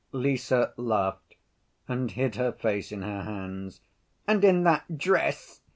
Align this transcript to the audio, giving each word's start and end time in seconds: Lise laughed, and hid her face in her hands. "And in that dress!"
Lise 0.11 0.51
laughed, 0.77 1.35
and 1.87 2.09
hid 2.09 2.33
her 2.33 2.51
face 2.51 2.91
in 2.91 3.03
her 3.03 3.21
hands. 3.21 3.81
"And 4.27 4.43
in 4.43 4.63
that 4.63 4.97
dress!" 4.97 5.61